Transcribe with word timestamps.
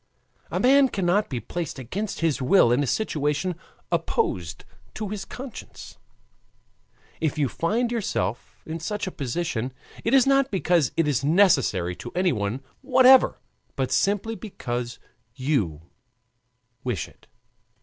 A 0.49 0.59
man 0.59 0.89
cannot 0.89 1.29
be 1.29 1.39
placed 1.39 1.77
against 1.77 2.21
his 2.21 2.41
will 2.41 2.71
in 2.71 2.81
a 2.81 2.87
situation 2.87 3.53
opposed 3.91 4.65
to 4.95 5.09
his 5.09 5.25
conscience. 5.25 5.99
If 7.19 7.37
you 7.37 7.47
find 7.47 7.91
yourself 7.91 8.55
in 8.65 8.79
such 8.79 9.05
a 9.05 9.11
position 9.11 9.71
it 10.03 10.15
is 10.15 10.25
not 10.25 10.49
because 10.49 10.91
it 10.97 11.07
is 11.07 11.23
necessary 11.23 11.95
to 11.97 12.11
anyone 12.15 12.61
whatever, 12.81 13.37
but 13.75 13.91
simply 13.91 14.33
because 14.33 14.97
you 15.35 15.83
wish 16.83 17.07
it. 17.07 17.27